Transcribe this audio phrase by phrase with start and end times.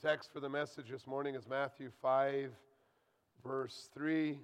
[0.00, 2.52] Text for the message this morning is Matthew 5,
[3.44, 4.38] verse 3.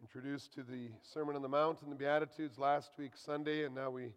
[0.00, 3.90] Introduced to the Sermon on the Mount and the Beatitudes last week, Sunday, and now
[3.90, 4.14] we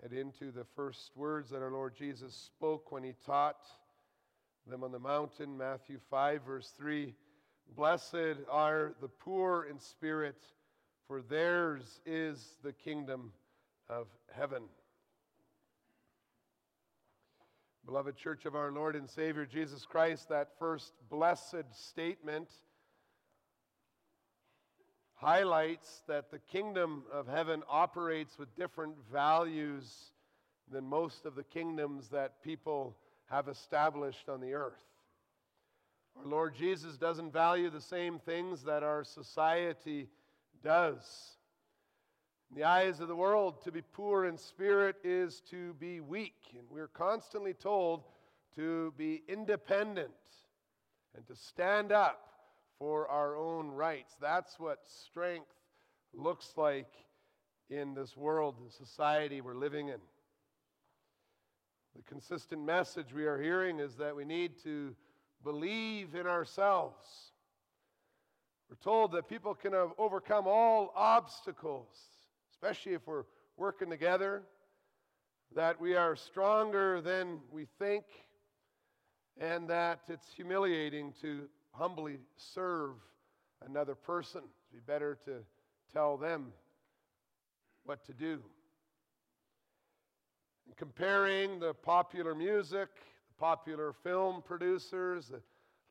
[0.00, 3.66] head into the first words that our Lord Jesus spoke when he taught
[4.64, 5.58] them on the mountain.
[5.58, 7.16] Matthew 5, verse 3.
[7.74, 10.40] Blessed are the poor in spirit,
[11.08, 13.32] for theirs is the kingdom
[13.88, 14.62] of heaven.
[17.86, 22.48] Beloved Church of our Lord and Savior Jesus Christ, that first blessed statement
[25.14, 30.12] highlights that the kingdom of heaven operates with different values
[30.70, 32.94] than most of the kingdoms that people
[33.30, 34.84] have established on the earth.
[36.18, 40.08] Our Lord Jesus doesn't value the same things that our society
[40.62, 41.37] does.
[42.50, 46.36] In the eyes of the world, to be poor in spirit is to be weak.
[46.58, 48.04] And we're constantly told
[48.56, 50.10] to be independent
[51.14, 52.20] and to stand up
[52.78, 54.16] for our own rights.
[54.20, 55.52] That's what strength
[56.14, 56.92] looks like
[57.68, 60.00] in this world, the society we're living in.
[61.96, 64.94] The consistent message we are hearing is that we need to
[65.42, 67.32] believe in ourselves.
[68.70, 71.88] We're told that people can overcome all obstacles,
[72.60, 73.24] especially if we're
[73.56, 74.42] working together,
[75.54, 78.04] that we are stronger than we think,
[79.40, 82.94] and that it's humiliating to humbly serve
[83.64, 84.40] another person.
[84.72, 85.36] It'd be better to
[85.92, 86.52] tell them
[87.84, 88.40] what to do.
[90.66, 92.88] And comparing the popular music,
[93.28, 95.40] the popular film producers, the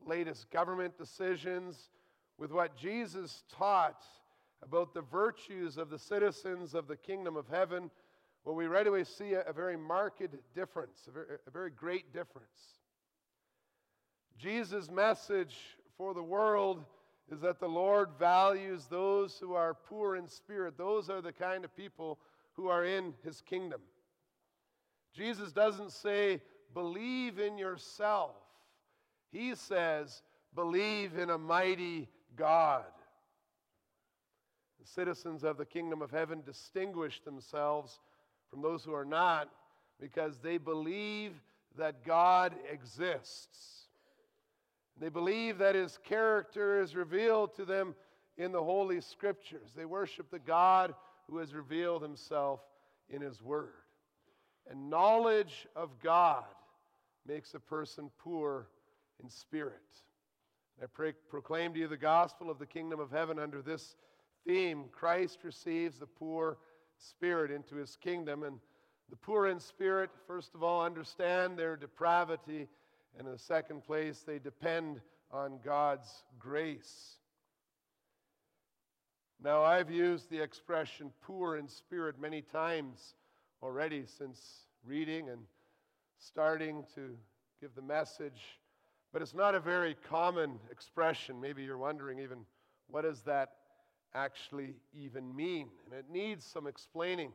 [0.05, 1.89] latest government decisions
[2.37, 4.03] with what Jesus taught
[4.63, 7.89] about the virtues of the citizens of the kingdom of heaven,
[8.44, 10.23] well, we right away see a, a very marked
[10.55, 12.80] difference, a very, a very great difference.
[14.37, 15.55] Jesus' message
[15.98, 16.86] for the world
[17.31, 20.77] is that the Lord values those who are poor in spirit.
[20.77, 22.20] Those are the kind of people
[22.54, 23.81] who are in his kingdom.
[25.14, 26.42] Jesus doesn't say,
[26.73, 28.36] believe in yourself.
[29.31, 30.21] He says,
[30.55, 32.86] believe in a mighty God.
[34.80, 37.99] The citizens of the kingdom of heaven distinguish themselves
[38.49, 39.49] from those who are not
[39.99, 41.33] because they believe
[41.77, 43.87] that God exists.
[44.99, 47.95] They believe that his character is revealed to them
[48.37, 49.71] in the Holy Scriptures.
[49.76, 50.93] They worship the God
[51.30, 52.61] who has revealed himself
[53.10, 53.73] in his word.
[54.70, 56.45] And knowledge of God
[57.27, 58.67] makes a person poor
[59.21, 59.73] in spirit.
[60.82, 63.95] I pre- proclaim to you the gospel of the kingdom of heaven under this
[64.47, 66.58] theme Christ receives the poor
[66.97, 68.43] spirit into his kingdom.
[68.43, 68.59] And
[69.09, 72.67] the poor in spirit, first of all, understand their depravity
[73.17, 77.15] and in the second place, they depend on God's grace.
[79.43, 83.15] Now, I've used the expression poor in spirit many times
[83.61, 84.39] already since
[84.86, 85.41] reading and
[86.19, 87.09] starting to
[87.59, 88.59] give the message,
[89.11, 91.41] but it's not a very common expression.
[91.41, 92.39] Maybe you're wondering even,
[92.87, 93.52] what does that
[94.13, 95.69] actually even mean?
[95.85, 97.31] And it needs some explaining.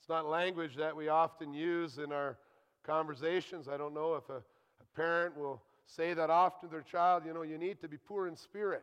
[0.00, 2.36] It's not language that we often use in our
[2.82, 3.68] conversations.
[3.68, 4.42] I don't know if a
[4.80, 7.96] a parent will say that often to their child, you know, you need to be
[7.96, 8.82] poor in spirit.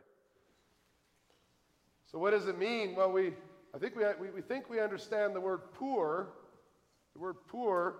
[2.10, 2.94] So, what does it mean?
[2.94, 3.32] Well, we,
[3.74, 6.28] I think we, we, we think we understand the word poor.
[7.14, 7.96] The word poor,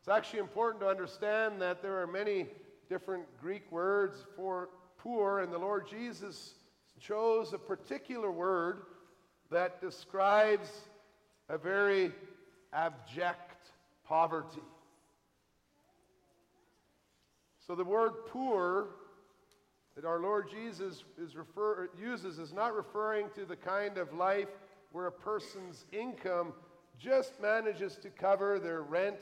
[0.00, 2.48] it's actually important to understand that there are many
[2.88, 4.68] different Greek words for
[4.98, 6.54] poor, and the Lord Jesus
[7.06, 8.82] chose a particular word
[9.50, 10.70] that describes
[11.48, 12.12] a very
[12.72, 13.70] abject
[14.06, 14.62] poverty.
[17.66, 18.88] So the word poor
[19.94, 24.48] that our Lord Jesus is refer, uses is not referring to the kind of life
[24.92, 26.52] where a person's income
[26.98, 29.20] just manages to cover their rent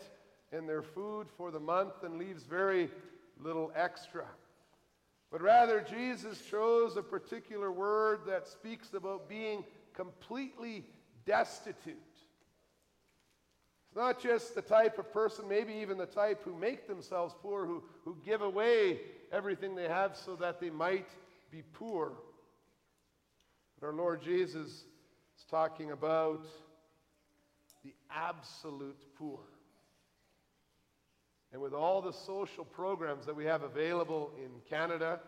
[0.52, 2.90] and their food for the month and leaves very
[3.42, 4.26] little extra.
[5.30, 10.84] But rather, Jesus chose a particular word that speaks about being completely
[11.24, 11.96] destitute.
[13.86, 17.66] It's not just the type of person, maybe even the type who make themselves poor,
[17.66, 19.00] who, who give away
[19.32, 21.08] everything they have so that they might
[21.50, 22.12] be poor.
[23.78, 26.44] But our Lord Jesus is talking about
[27.82, 29.40] the absolute poor.
[31.52, 35.20] And with all the social programs that we have available in Canada,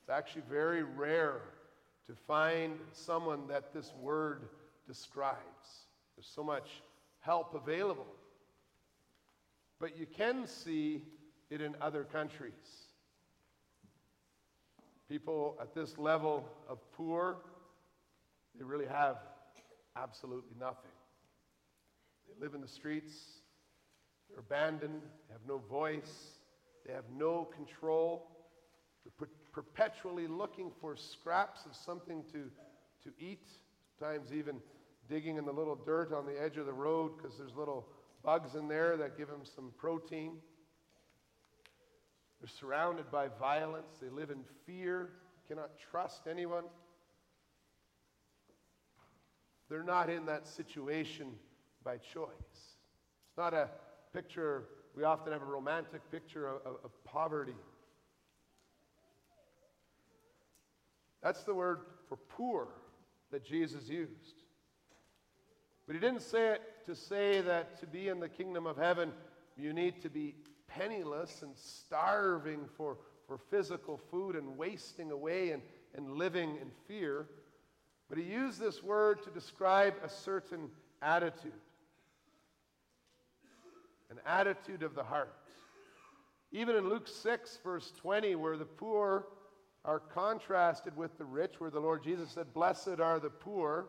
[0.00, 1.40] it's actually very rare
[2.06, 4.48] to find someone that this word
[4.86, 5.38] describes.
[6.16, 6.68] There's so much
[7.20, 8.06] help available.
[9.80, 11.02] But you can see
[11.50, 12.52] it in other countries.
[15.08, 17.36] People at this level of poor,
[18.58, 19.16] they really have
[19.96, 20.90] absolutely nothing.
[22.26, 23.41] They live in the streets,
[24.32, 26.38] they're abandoned, they have no voice,
[26.86, 28.28] they have no control.
[29.04, 32.50] They're per- perpetually looking for scraps of something to,
[33.04, 33.46] to eat,
[33.98, 34.56] sometimes even
[35.08, 37.86] digging in the little dirt on the edge of the road because there's little
[38.24, 40.38] bugs in there that give them some protein.
[42.40, 43.98] They're surrounded by violence.
[44.00, 45.10] They live in fear,
[45.48, 46.64] cannot trust anyone.
[49.68, 51.28] They're not in that situation
[51.84, 52.28] by choice.
[52.50, 53.70] It's not a
[54.12, 54.64] picture,
[54.96, 57.54] we often have a romantic picture of, of, of poverty.
[61.22, 62.68] That's the word for poor
[63.30, 64.42] that Jesus used.
[65.86, 69.12] But he didn't say it to say that to be in the kingdom of heaven,
[69.56, 70.34] you need to be
[70.66, 75.62] penniless and starving for, for physical food and wasting away and,
[75.94, 77.26] and living in fear.
[78.08, 80.70] But he used this word to describe a certain
[81.00, 81.52] attitude
[84.12, 85.34] an attitude of the heart.
[86.52, 89.26] Even in Luke 6, verse 20, where the poor
[89.86, 93.86] are contrasted with the rich, where the Lord Jesus said, Blessed are the poor.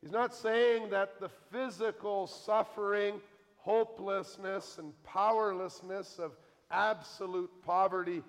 [0.00, 3.20] He's not saying that the physical suffering,
[3.56, 6.32] hopelessness, and powerlessness of
[6.70, 8.22] absolute poverty,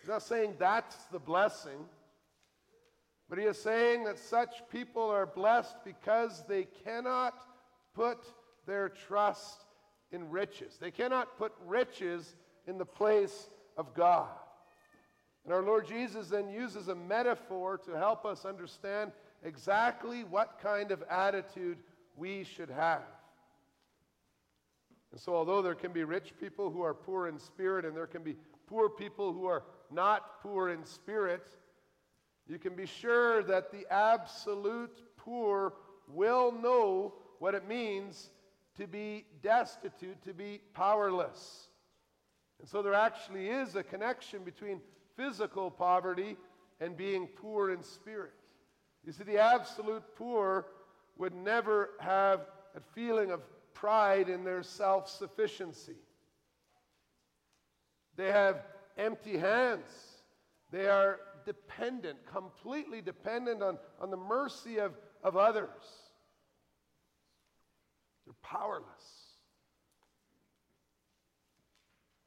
[0.00, 1.86] he's not saying that's the blessing.
[3.28, 7.34] But he is saying that such people are blessed because they cannot
[7.92, 8.18] put
[8.66, 9.64] their trust
[10.12, 10.76] in riches.
[10.80, 12.34] They cannot put riches
[12.66, 14.28] in the place of God.
[15.44, 19.12] And our Lord Jesus then uses a metaphor to help us understand
[19.44, 21.78] exactly what kind of attitude
[22.16, 23.02] we should have.
[25.12, 28.08] And so, although there can be rich people who are poor in spirit, and there
[28.08, 28.36] can be
[28.66, 31.46] poor people who are not poor in spirit,
[32.48, 35.74] you can be sure that the absolute poor
[36.08, 38.30] will know what it means
[38.76, 41.68] to be destitute, to be powerless.
[42.60, 44.80] And so, there actually is a connection between
[45.16, 46.36] physical poverty
[46.80, 48.32] and being poor in spirit.
[49.04, 50.66] You see, the absolute poor
[51.16, 52.40] would never have
[52.74, 53.40] a feeling of
[53.74, 55.96] pride in their self sufficiency.
[58.16, 58.62] They have
[58.96, 59.90] empty hands.
[60.70, 65.68] They are dependent, completely dependent on, on the mercy of, of others.
[68.48, 68.84] Powerless.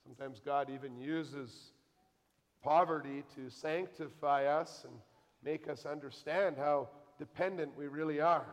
[0.04, 1.72] Sometimes God even uses
[2.62, 4.94] poverty to sanctify us and
[5.44, 8.48] make us understand how dependent we really are.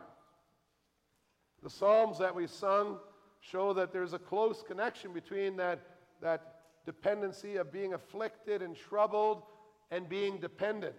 [1.63, 2.99] The Psalms that we sung
[3.41, 5.79] show that there's a close connection between that,
[6.21, 9.43] that dependency of being afflicted and troubled
[9.91, 10.95] and being dependent.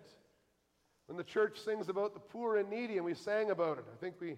[1.06, 3.96] When the church sings about the poor and needy, and we sang about it, I
[3.98, 4.36] think we,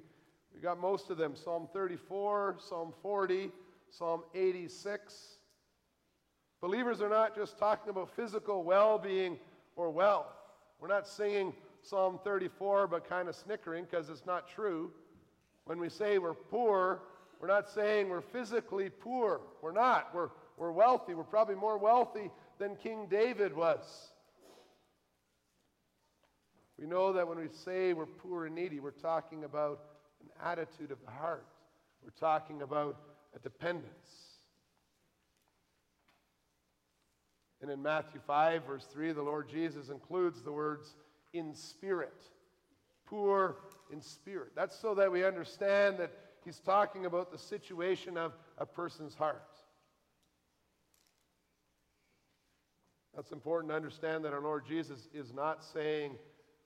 [0.54, 3.50] we got most of them Psalm 34, Psalm 40,
[3.90, 5.36] Psalm 86.
[6.60, 9.38] Believers are not just talking about physical well being
[9.76, 10.26] or wealth.
[10.80, 14.90] We're not singing Psalm 34 but kind of snickering because it's not true.
[15.64, 17.00] When we say we're poor,
[17.40, 19.40] we're not saying we're physically poor.
[19.62, 20.14] We're not.
[20.14, 20.28] We're,
[20.58, 21.14] we're wealthy.
[21.14, 24.10] We're probably more wealthy than King David was.
[26.78, 29.80] We know that when we say we're poor and needy, we're talking about
[30.20, 31.46] an attitude of the heart.
[32.02, 32.96] We're talking about
[33.34, 34.30] a dependence.
[37.62, 40.94] And in Matthew 5, verse 3, the Lord Jesus includes the words
[41.32, 42.22] in spirit.
[43.06, 43.56] Poor
[43.92, 44.52] in spirit.
[44.54, 46.12] That's so that we understand that
[46.44, 49.42] he's talking about the situation of a person's heart.
[53.14, 56.12] That's important to understand that our Lord Jesus is not saying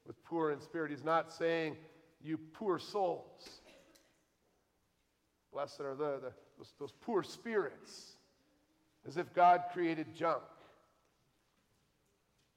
[0.06, 1.76] with poor in spirit, he's not saying,
[2.25, 3.61] you poor souls.
[5.52, 8.16] Blessed are the, the those, those poor spirits,
[9.07, 10.43] as if God created junk.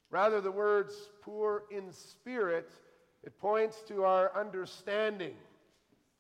[0.10, 2.72] Rather, the words poor in spirit,
[3.24, 5.36] it points to our understanding,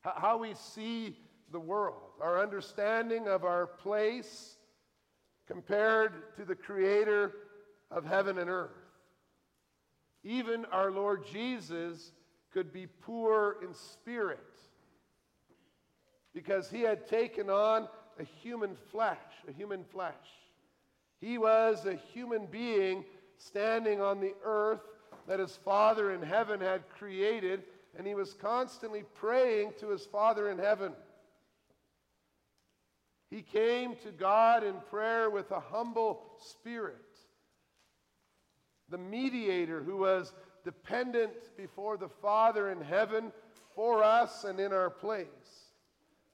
[0.01, 1.15] how we see
[1.51, 4.57] the world, our understanding of our place
[5.47, 7.31] compared to the creator
[7.89, 8.71] of heaven and earth.
[10.23, 12.11] Even our Lord Jesus
[12.53, 14.39] could be poor in spirit
[16.33, 17.87] because he had taken on
[18.19, 20.13] a human flesh, a human flesh.
[21.19, 23.05] He was a human being
[23.37, 24.81] standing on the earth
[25.27, 27.63] that his Father in heaven had created,
[27.97, 30.93] and he was constantly praying to his Father in heaven.
[33.29, 36.95] He came to God in prayer with a humble spirit.
[38.89, 40.33] The mediator who was
[40.67, 43.31] dependent before the Father in heaven
[43.73, 45.69] for us and in our place.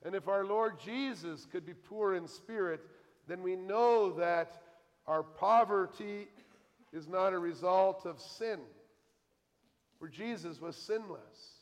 [0.04, 2.82] And if our Lord Jesus could be poor in spirit,
[3.28, 4.60] then we know that
[5.06, 6.30] our poverty
[6.92, 8.60] is not a result of sin,
[10.00, 11.60] for Jesus was sinless.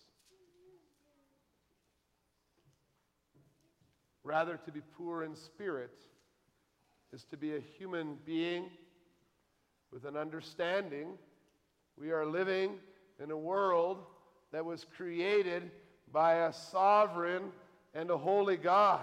[4.23, 5.99] Rather, to be poor in spirit
[7.11, 8.69] is to be a human being
[9.91, 11.17] with an understanding.
[12.01, 12.79] We are living
[13.23, 13.99] in a world
[14.51, 15.69] that was created
[16.11, 17.51] by a sovereign
[17.93, 19.01] and a holy God.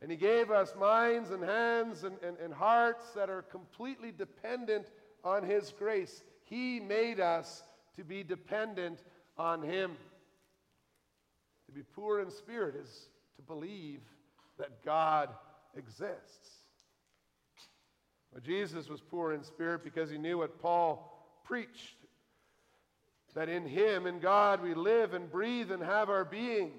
[0.00, 4.92] And He gave us minds and hands and, and, and hearts that are completely dependent
[5.24, 6.22] on His grace.
[6.44, 7.64] He made us
[7.96, 9.02] to be dependent
[9.36, 9.96] on Him.
[11.66, 14.02] To be poor in spirit is to believe
[14.56, 15.30] that God
[15.76, 16.48] exists.
[18.32, 21.15] Well, Jesus was poor in spirit because he knew what Paul
[21.46, 21.96] preached
[23.36, 26.72] that in him, in God, we live and breathe and have our being.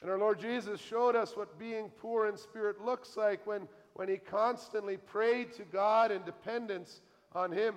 [0.00, 4.08] And our Lord Jesus showed us what being poor in spirit looks like when, when
[4.08, 7.00] he constantly prayed to God in dependence
[7.32, 7.74] on him.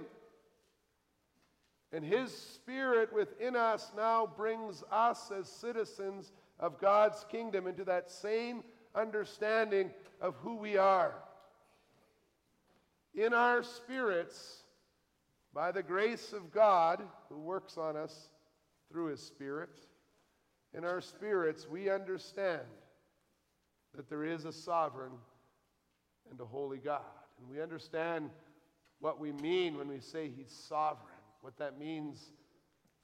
[1.91, 8.12] And his spirit within us now brings us as citizens of God's kingdom into that
[8.12, 9.89] same understanding
[10.22, 11.15] of who we are.
[13.15, 14.62] In our spirits,
[15.53, 18.29] by the grace of God who works on us
[18.91, 19.70] through his Spirit,
[20.74, 22.62] in our spirits, we understand
[23.96, 25.12] that there is a sovereign
[26.29, 27.01] and a holy God.
[27.39, 28.29] And we understand
[29.00, 31.08] what we mean when we say he's sovereign,
[31.41, 32.31] what that means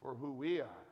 [0.02, 0.86] for who we are.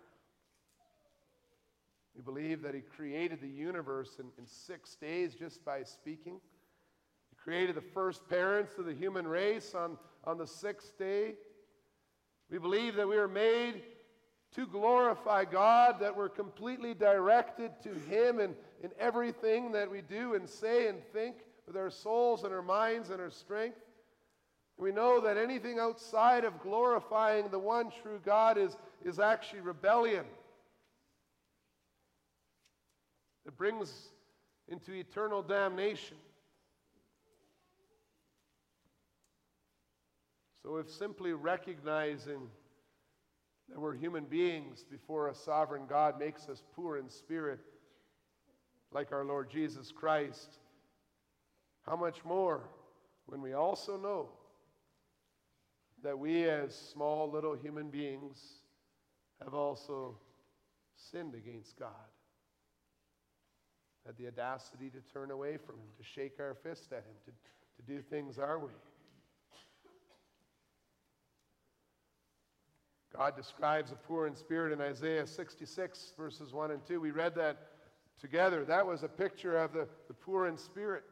[2.16, 6.40] We believe that He created the universe in, in six days just by speaking.
[7.30, 11.34] He created the first parents of the human race on, on the sixth day.
[12.50, 13.82] We believe that we are made
[14.56, 20.36] to glorify God, that we're completely directed to Him in, in everything that we do
[20.36, 21.36] and say and think
[21.68, 23.80] with our souls and our minds and our strength.
[24.78, 30.26] We know that anything outside of glorifying the one true God is, is actually rebellion.
[33.46, 34.10] that brings
[34.68, 36.18] into eternal damnation.
[40.66, 42.50] So, if simply recognizing
[43.70, 47.60] that we're human beings before a sovereign God makes us poor in spirit,
[48.92, 50.58] like our Lord Jesus Christ,
[51.86, 52.64] how much more
[53.28, 54.30] when we also know
[56.02, 58.42] that we, as small little human beings,
[59.44, 60.18] have also
[60.96, 61.92] sinned against God?
[64.04, 67.32] had the audacity to turn away from him, to shake our fist at him, to,
[67.32, 68.72] to do things our way.
[73.18, 77.00] God describes the poor in spirit in Isaiah 66, verses 1 and 2.
[77.00, 77.58] We read that
[78.20, 78.66] together.
[78.66, 81.04] That was a picture of the, the poor in spirit.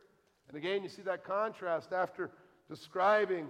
[0.49, 2.31] And again, you see that contrast after
[2.69, 3.47] describing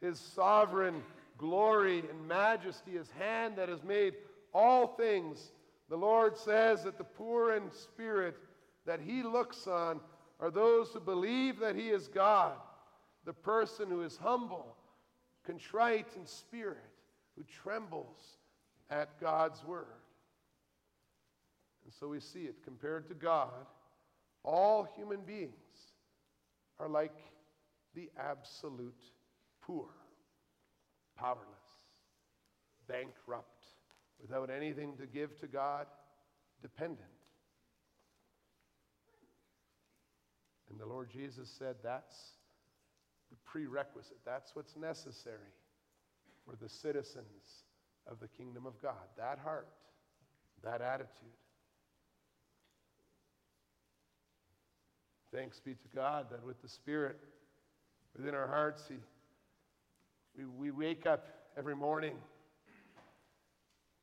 [0.00, 1.00] his sovereign
[1.38, 4.14] glory and majesty, his hand that has made
[4.52, 5.52] all things.
[5.88, 8.36] The Lord says that the poor in spirit
[8.84, 10.00] that he looks on
[10.40, 12.56] are those who believe that he is God,
[13.26, 14.74] the person who is humble,
[15.44, 16.78] contrite in spirit,
[17.36, 18.36] who trembles
[18.90, 19.86] at God's word.
[21.84, 23.66] And so we see it compared to God,
[24.44, 25.52] all human beings
[26.78, 27.16] are like
[27.94, 29.02] the absolute
[29.62, 29.88] poor,
[31.16, 31.46] powerless,
[32.88, 33.64] bankrupt,
[34.20, 35.86] without anything to give to God,
[36.60, 37.00] dependent.
[40.70, 42.16] And the Lord Jesus said that's
[43.30, 44.18] the prerequisite.
[44.24, 45.52] That's what's necessary
[46.44, 47.64] for the citizens
[48.10, 49.08] of the kingdom of God.
[49.16, 49.68] That heart,
[50.62, 51.10] that attitude.
[55.32, 57.18] Thanks be to God that with the Spirit
[58.16, 58.96] within our hearts, he,
[60.36, 62.14] we, we wake up every morning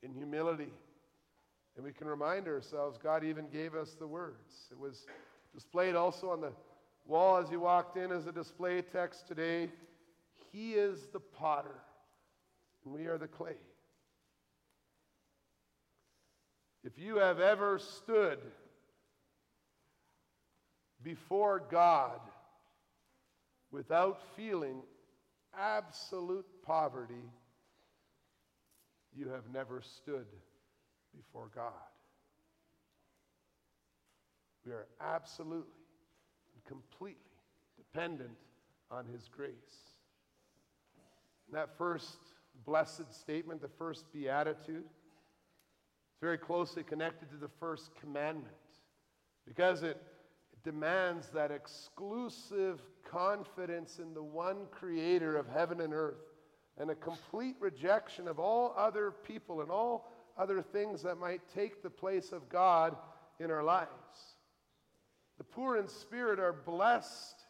[0.02, 0.72] in humility.
[1.76, 4.68] And we can remind ourselves God even gave us the words.
[4.72, 5.06] It was
[5.54, 6.52] Displayed also on the
[7.06, 9.70] wall as you walked in as a display text today.
[10.52, 11.76] He is the potter,
[12.84, 13.58] and we are the clay.
[16.84, 18.40] If you have ever stood
[21.04, 22.20] before God
[23.72, 24.82] without feeling
[25.58, 27.14] absolute poverty,
[29.16, 30.26] you have never stood
[31.16, 31.74] before God.
[34.66, 35.66] We are absolutely
[36.54, 37.16] and completely
[37.78, 38.38] dependent
[38.92, 39.52] on His grace.
[41.52, 42.20] that first
[42.66, 48.54] blessed statement, the first beatitude, it's very closely connected to the first commandment
[49.46, 50.02] because it,
[50.64, 56.20] demands that exclusive confidence in the one creator of heaven and earth
[56.78, 61.82] and a complete rejection of all other people and all other things that might take
[61.82, 62.96] the place of God
[63.40, 63.90] in our lives.
[65.38, 67.46] The poor in spirit are blessed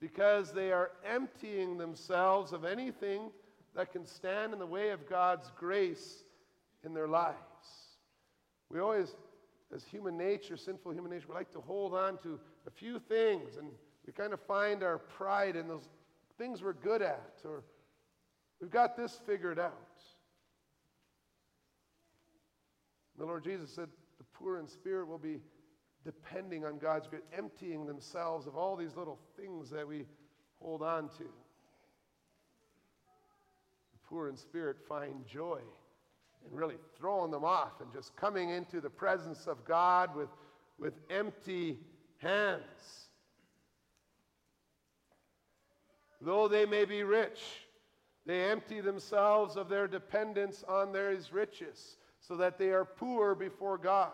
[0.00, 3.30] because they are emptying themselves of anything
[3.74, 6.24] that can stand in the way of God's grace
[6.84, 7.36] in their lives.
[8.70, 9.14] We always,
[9.74, 13.56] as human nature, sinful human nature, we like to hold on to a few things
[13.56, 13.68] and
[14.06, 15.88] we kind of find our pride in those
[16.38, 17.62] things we're good at or
[18.60, 19.74] we've got this figured out.
[23.18, 25.40] The Lord Jesus said, The poor in spirit will be
[26.04, 30.06] depending on God's grace, emptying themselves of all these little things that we
[30.60, 31.24] hold on to.
[34.10, 35.60] Poor in spirit find joy
[36.44, 40.28] in really throwing them off and just coming into the presence of God with,
[40.80, 41.78] with empty
[42.18, 43.08] hands.
[46.20, 47.40] Though they may be rich,
[48.26, 53.78] they empty themselves of their dependence on their riches so that they are poor before
[53.78, 54.12] God.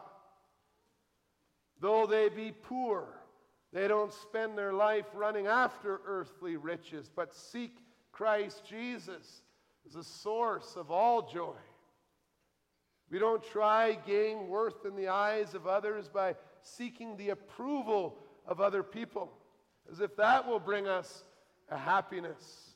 [1.81, 3.07] Though they be poor,
[3.73, 7.79] they don't spend their life running after earthly riches, but seek
[8.13, 9.43] Christ Jesus
[9.87, 11.55] as the source of all joy.
[13.11, 18.61] We don't try gain worth in the eyes of others by seeking the approval of
[18.61, 19.33] other people,
[19.91, 21.25] as if that will bring us
[21.71, 22.75] a happiness.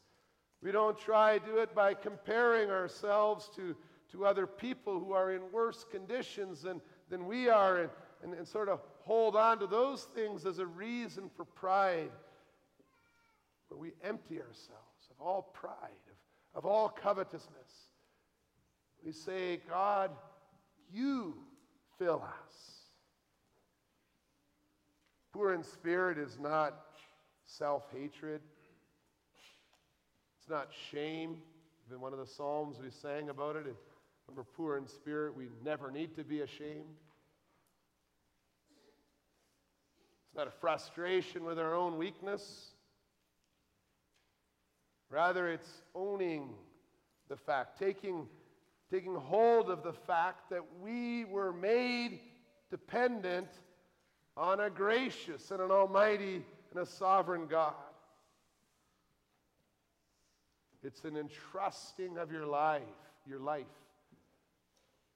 [0.62, 3.74] We don't try do it by comparing ourselves to
[4.12, 7.90] to other people who are in worse conditions than, than we are and,
[8.22, 12.10] and, and sort of hold on to those things as a reason for pride.
[13.68, 15.74] But we empty ourselves of all pride,
[16.54, 17.88] of, all covetousness.
[19.04, 20.10] We say, God,
[20.92, 21.34] you
[21.98, 22.54] fill us.
[25.32, 26.80] Poor in spirit is not
[27.46, 28.40] self hatred,
[30.38, 31.36] it's not shame.
[31.88, 33.66] Even one of the Psalms we sang about it.
[34.26, 36.94] When we're poor in spirit, we never need to be ashamed.
[40.26, 42.74] It's not a frustration with our own weakness.
[45.10, 46.50] Rather, it's owning
[47.28, 48.26] the fact, taking,
[48.90, 52.20] taking hold of the fact that we were made
[52.70, 53.48] dependent
[54.36, 57.74] on a gracious and an almighty and a sovereign God.
[60.82, 62.82] It's an entrusting of your life,
[63.26, 63.66] your life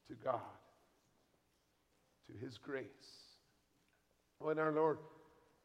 [0.08, 0.40] to God,
[2.26, 2.84] to His grace.
[4.40, 4.98] When our Lord,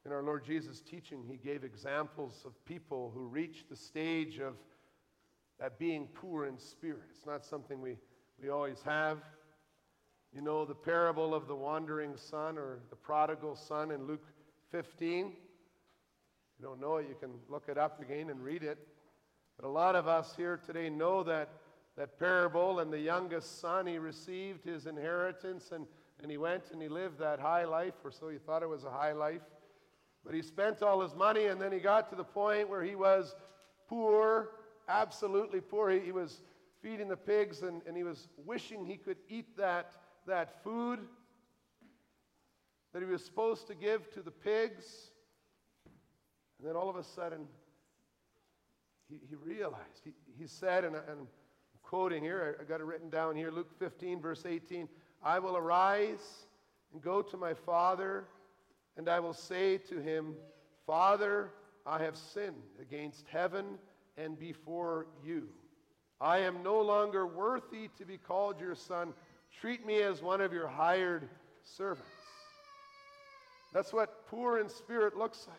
[0.06, 4.56] in our Lord Jesus' teaching, He gave examples of people who reached the stage of
[5.60, 7.04] that being poor in spirit.
[7.16, 7.98] It's not something we,
[8.42, 9.20] we always have.
[10.34, 14.26] You know the parable of the wandering son or the prodigal son in Luke
[14.72, 15.26] 15.
[15.28, 15.34] If
[16.60, 18.78] you don't know it, you can look it up again and read it.
[19.60, 21.50] But a lot of us here today know that
[22.00, 25.86] that parable, and the youngest son, he received his inheritance and,
[26.22, 28.86] and he went and he lived that high life, or so he thought it was
[28.86, 29.42] a high life.
[30.26, 32.96] But he spent all his money, and then he got to the point where he
[32.96, 33.36] was
[33.88, 34.50] poor,
[34.88, 35.90] absolutely poor.
[35.90, 36.42] He, he was
[36.82, 39.94] feeding the pigs, and, and he was wishing he could eat that,
[40.28, 41.00] that food
[42.94, 45.12] that he was supposed to give to the pigs.
[46.58, 47.48] And then all of a sudden,
[49.10, 51.28] he, he realized, he, he said, and, I, and I'm
[51.84, 54.88] quoting here, I got it written down here, Luke 15, verse 18
[55.22, 56.46] I will arise
[56.94, 58.26] and go to my father,
[58.98, 60.36] and I will say to him,
[60.86, 61.52] Father,
[61.86, 63.78] I have sinned against heaven
[64.18, 65.48] and before you.
[66.22, 69.14] I am no longer worthy to be called your son.
[69.62, 71.30] Treat me as one of your hired
[71.64, 72.10] servants.
[73.74, 75.58] That's what poor in spirit looks like.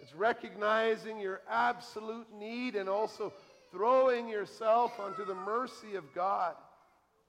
[0.00, 3.32] It's recognizing your absolute need and also
[3.72, 6.54] throwing yourself onto the mercy of God,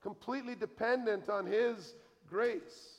[0.03, 1.95] completely dependent on His
[2.29, 2.98] grace.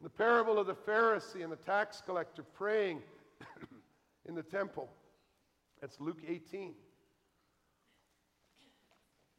[0.00, 3.02] The parable of the Pharisee and the tax collector praying
[4.28, 4.88] in the temple.
[5.80, 6.74] That's Luke 18.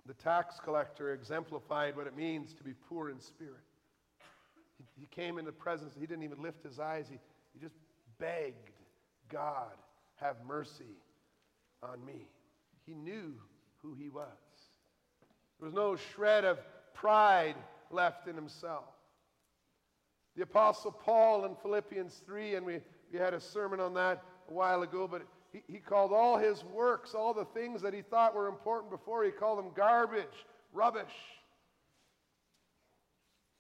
[0.05, 3.61] The tax collector exemplified what it means to be poor in spirit.
[4.77, 7.19] He, he came in the presence, he didn't even lift his eyes, he,
[7.53, 7.75] he just
[8.17, 8.71] begged
[9.29, 9.73] God,
[10.15, 10.97] have mercy
[11.83, 12.27] on me.
[12.85, 13.33] He knew
[13.81, 14.25] who he was.
[15.59, 16.57] There was no shred of
[16.93, 17.55] pride
[17.91, 18.85] left in himself.
[20.39, 22.79] The Apostle Paul in Philippians 3, and we,
[23.11, 26.63] we had a sermon on that a while ago, but he, he called all his
[26.63, 31.11] works, all the things that he thought were important before, he called them garbage, rubbish.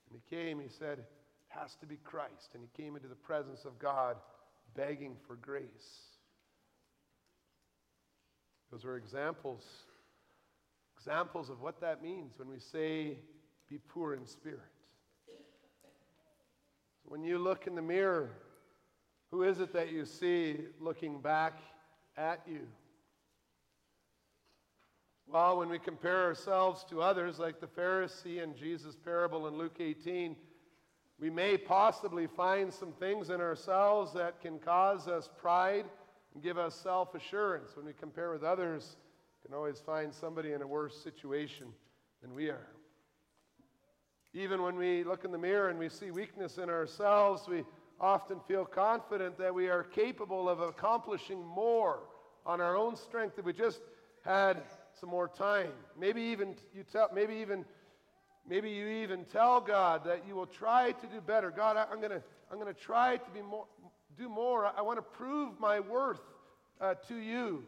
[0.09, 1.05] And he came, he said, it
[1.49, 2.51] has to be Christ.
[2.53, 4.15] And he came into the presence of God
[4.73, 5.65] begging for grace.
[8.71, 9.65] Those are examples,
[10.97, 13.17] examples of what that means when we say,
[13.67, 14.61] be poor in spirit.
[17.09, 18.29] When you look in the mirror,
[19.31, 21.57] who is it that you see looking back
[22.15, 22.67] at you?
[25.25, 29.77] Well, when we compare ourselves to others, like the Pharisee in Jesus' parable in Luke
[29.79, 30.35] 18,
[31.19, 35.85] we may possibly find some things in ourselves that can cause us pride
[36.35, 37.75] and give us self assurance.
[37.75, 38.97] When we compare with others,
[39.41, 41.73] we can always find somebody in a worse situation
[42.21, 42.67] than we are.
[44.33, 47.63] Even when we look in the mirror and we see weakness in ourselves, we
[47.99, 52.01] often feel confident that we are capable of accomplishing more
[52.45, 53.81] on our own strength if we just
[54.23, 54.61] had
[54.99, 55.71] some more time.
[55.99, 57.65] Maybe even you tell maybe even
[58.47, 61.51] maybe you even tell God that you will try to do better.
[61.51, 63.65] God, I, am gonna I'm gonna try to be more
[64.17, 64.65] do more.
[64.65, 66.21] I, I want to prove my worth
[66.79, 67.63] uh, to you.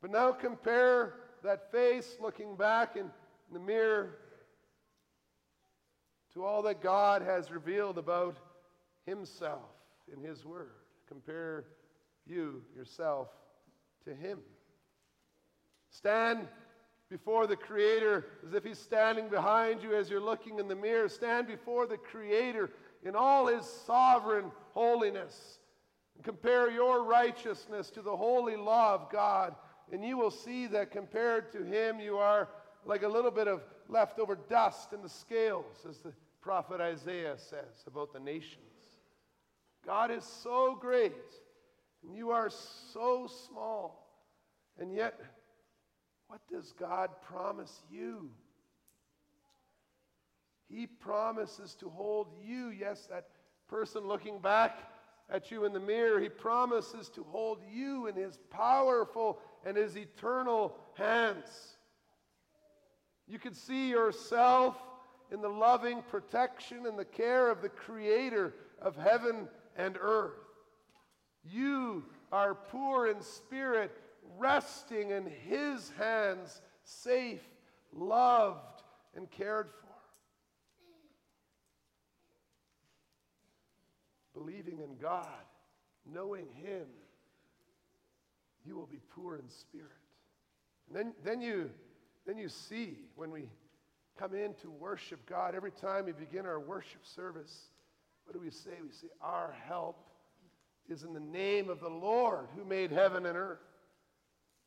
[0.00, 3.10] But now compare that face looking back in,
[3.48, 4.18] in the mirror
[6.34, 8.36] to all that God has revealed about
[9.06, 9.70] Himself
[10.12, 10.70] in His Word.
[11.08, 11.64] Compare
[12.26, 13.28] you, yourself,
[14.04, 14.38] to Him.
[15.90, 16.46] Stand
[17.10, 21.08] before the Creator as if He's standing behind you as you're looking in the mirror.
[21.08, 22.70] Stand before the Creator
[23.04, 25.58] in all His sovereign holiness.
[26.14, 29.54] And compare your righteousness to the holy law of God,
[29.90, 32.48] and you will see that compared to Him, you are
[32.84, 37.84] like a little bit of leftover dust in the scales, as the prophet Isaiah says
[37.86, 38.64] about the nations.
[39.84, 41.12] God is so great,
[42.02, 44.06] and you are so small.
[44.78, 45.18] And yet,
[46.28, 48.30] what does God promise you?
[50.68, 53.28] He promises to hold you, yes, that
[53.68, 54.78] person looking back
[55.30, 59.96] at you in the mirror, he promises to hold you in his powerful and his
[59.96, 61.77] eternal hands.
[63.28, 64.76] You can see yourself
[65.30, 70.32] in the loving protection and the care of the creator of heaven and earth.
[71.44, 73.92] You are poor in spirit,
[74.38, 77.42] resting in his hands, safe,
[77.92, 78.82] loved,
[79.14, 79.88] and cared for.
[84.40, 85.26] Believing in God,
[86.10, 86.86] knowing him,
[88.64, 89.90] you will be poor in spirit.
[90.88, 91.70] And then, then, you,
[92.28, 93.48] then you see when we
[94.18, 97.68] come in to worship God, every time we begin our worship service,
[98.26, 98.72] what do we say?
[98.82, 99.96] We say, Our help
[100.90, 103.62] is in the name of the Lord who made heaven and earth.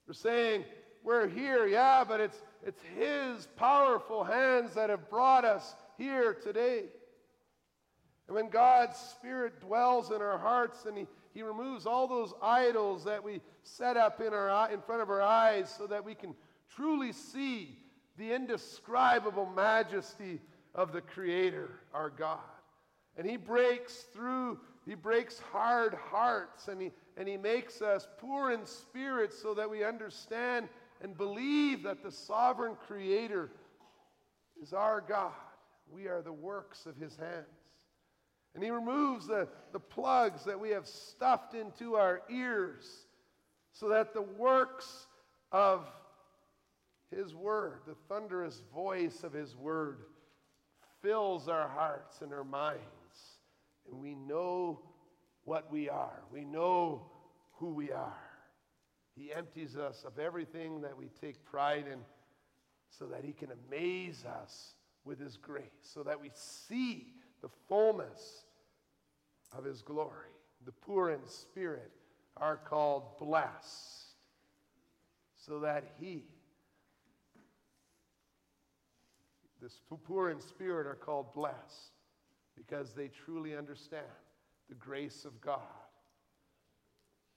[0.08, 0.63] We're saying,
[1.04, 6.86] We're here, yeah, but it's, it's His powerful hands that have brought us here today.
[8.28, 13.04] And when God's Spirit dwells in our hearts and He, he removes all those idols
[13.04, 16.34] that we set up in, our, in front of our eyes so that we can
[16.75, 17.77] truly see
[18.17, 20.39] the indescribable majesty
[20.75, 22.39] of the Creator, our God.
[23.17, 28.51] And He breaks through, He breaks hard hearts, and He, and he makes us poor
[28.51, 30.69] in spirit so that we understand
[31.01, 33.51] and believe that the sovereign Creator
[34.62, 35.34] is our God.
[35.91, 37.45] We are the works of His hands.
[38.55, 42.86] And He removes the, the plugs that we have stuffed into our ears
[43.73, 45.07] so that the works
[45.51, 45.88] of
[47.15, 50.06] his Word, the thunderous voice of His Word,
[51.02, 52.80] fills our hearts and our minds.
[53.89, 54.80] And we know
[55.43, 57.12] what we are, we know
[57.54, 58.17] who we are.
[59.15, 62.00] He empties us of everything that we take pride in
[62.89, 67.08] so that He can amaze us with His grace, so that we see
[67.41, 68.45] the fullness
[69.52, 70.30] of His glory.
[70.65, 71.91] The poor in spirit
[72.38, 74.15] are called blessed,
[75.36, 76.24] so that He
[79.62, 81.91] the poor in spirit are called blessed
[82.56, 84.06] because they truly understand
[84.69, 85.60] the grace of God.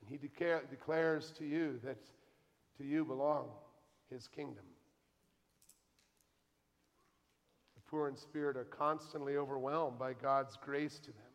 [0.01, 1.99] And he declare, declares to you that
[2.79, 3.49] to you belong
[4.11, 4.65] his kingdom.
[7.75, 11.33] The poor in spirit are constantly overwhelmed by God's grace to them.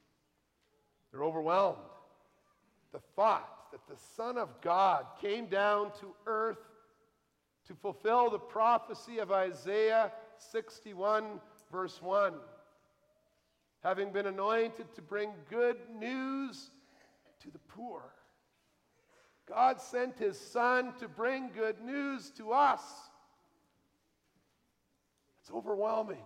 [1.12, 1.78] They're overwhelmed.
[2.92, 6.58] The thought that the Son of God came down to earth
[7.68, 10.12] to fulfill the prophecy of Isaiah
[10.52, 11.40] 61,
[11.72, 12.34] verse 1.
[13.84, 16.72] Having been anointed to bring good news
[17.42, 18.02] to the poor.
[19.48, 22.82] God sent his son to bring good news to us.
[25.42, 26.22] It's overwhelming.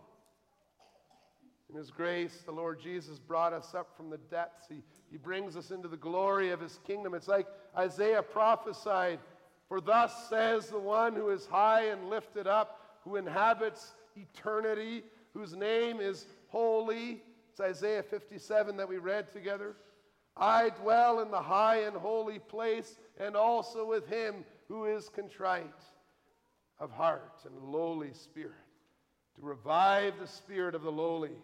[1.69, 4.65] In his grace, the Lord Jesus brought us up from the depths.
[4.69, 7.13] He, he brings us into the glory of his kingdom.
[7.13, 7.47] It's like
[7.77, 9.19] Isaiah prophesied
[9.69, 15.55] For thus says the one who is high and lifted up, who inhabits eternity, whose
[15.55, 17.21] name is holy.
[17.51, 19.75] It's Isaiah 57 that we read together.
[20.35, 25.69] I dwell in the high and holy place, and also with him who is contrite
[26.79, 28.51] of heart and lowly spirit,
[29.35, 31.35] to revive the spirit of the lowly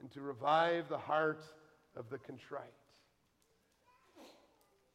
[0.00, 1.44] and to revive the heart
[1.96, 2.64] of the contrite.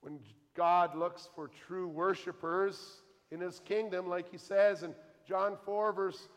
[0.02, 0.20] When
[0.56, 4.94] God looks for true worshipers in his kingdom, like he says in
[5.28, 6.28] John 4, verse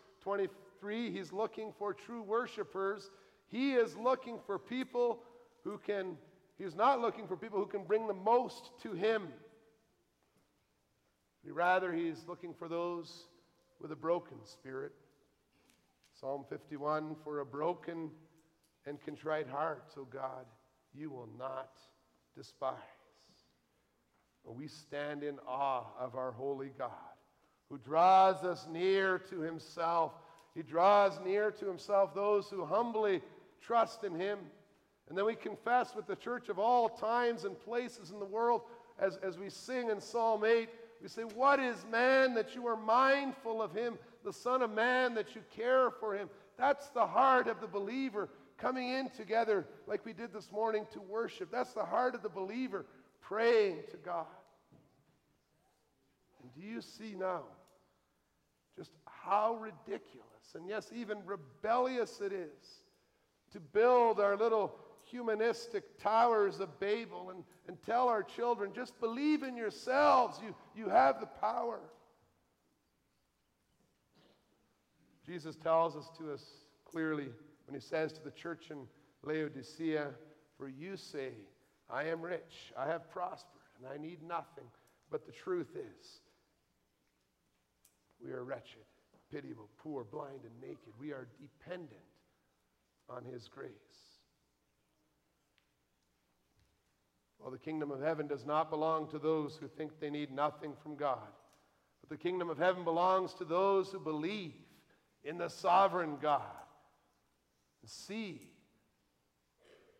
[0.80, 3.10] 23, he's looking for true worshipers.
[3.48, 5.20] He is looking for people
[5.64, 6.16] who can
[6.58, 9.28] He's not looking for people who can bring the most to Him.
[11.42, 13.28] Rather, He's looking for those
[13.80, 14.92] with a broken spirit.
[16.20, 18.10] Psalm 51 For a broken
[18.86, 20.44] and contrite heart, O God,
[20.92, 21.72] you will not
[22.36, 22.74] despise.
[24.44, 26.90] We stand in awe of our holy God
[27.70, 30.12] who draws us near to Himself.
[30.54, 33.22] He draws near to Himself those who humbly
[33.60, 34.38] trust in Him.
[35.08, 38.62] And then we confess with the church of all times and places in the world
[38.98, 40.68] as, as we sing in Psalm 8.
[41.02, 45.14] We say, What is man that you are mindful of him, the Son of Man
[45.14, 46.28] that you care for him?
[46.58, 51.00] That's the heart of the believer coming in together like we did this morning to
[51.00, 51.50] worship.
[51.50, 52.84] That's the heart of the believer
[53.20, 54.26] praying to God.
[56.42, 57.42] And do you see now
[58.76, 62.84] just how ridiculous and yes, even rebellious it is
[63.52, 64.74] to build our little
[65.10, 70.38] humanistic towers of Babel and, and tell our children, just believe in yourselves.
[70.44, 71.80] You, you have the power.
[75.26, 76.44] Jesus tells us to us
[76.84, 77.28] clearly
[77.66, 78.86] when he says to the church in
[79.22, 80.08] Laodicea,
[80.56, 81.30] For you say,
[81.88, 84.64] I am rich, I have prospered, and I need nothing.
[85.10, 86.20] But the truth is,
[88.24, 88.84] we are wretched,
[89.32, 90.92] pitiable, poor, blind, and naked.
[90.98, 91.90] We are dependent
[93.08, 93.70] on his grace.
[97.38, 100.72] Well, the kingdom of heaven does not belong to those who think they need nothing
[100.82, 101.18] from God.
[102.00, 104.52] But the kingdom of heaven belongs to those who believe
[105.24, 106.42] in the sovereign God
[107.82, 108.50] and see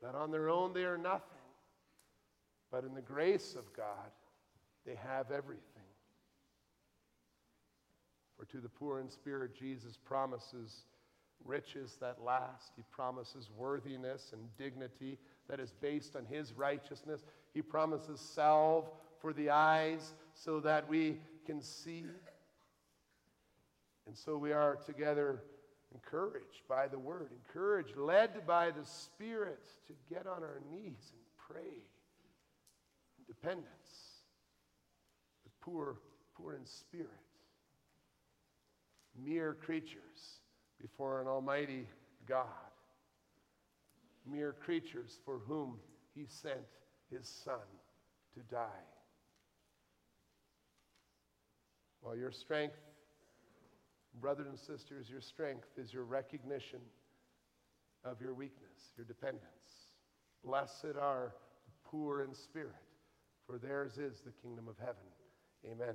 [0.02, 1.22] that on their own they are nothing,
[2.70, 4.10] but in the grace of God
[4.86, 5.64] they have everything.
[8.52, 10.84] To the poor in spirit, Jesus promises
[11.44, 12.72] riches that last.
[12.76, 17.22] He promises worthiness and dignity that is based on His righteousness.
[17.54, 22.04] He promises salve for the eyes so that we can see.
[24.06, 25.42] And so we are together
[25.94, 31.22] encouraged by the Word, encouraged, led by the Spirit to get on our knees and
[31.48, 31.82] pray.
[33.26, 33.66] Dependence.
[35.44, 35.96] The poor,
[36.36, 37.29] poor in spirit.
[39.24, 40.40] Mere creatures
[40.80, 41.86] before an almighty
[42.26, 42.46] God
[44.30, 45.78] mere creatures for whom
[46.14, 46.60] he sent
[47.10, 47.60] his son
[48.34, 48.66] to die.
[52.02, 52.76] Well, your strength,
[54.20, 56.80] brothers and sisters, your strength is your recognition
[58.04, 59.44] of your weakness, your dependence.
[60.44, 61.34] Blessed are
[61.66, 62.74] the poor in spirit,
[63.46, 65.04] for theirs is the kingdom of heaven.
[65.70, 65.94] Amen.